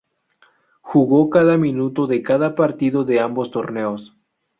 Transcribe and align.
Jugó 0.81 1.29
cada 1.29 1.57
minuto 1.57 2.07
de 2.07 2.23
cada 2.23 2.55
partido 2.55 3.03
de 3.03 3.19
ambos 3.19 3.51
torneos. 3.51 4.15